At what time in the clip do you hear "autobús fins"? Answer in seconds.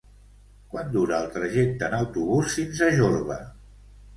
1.99-2.83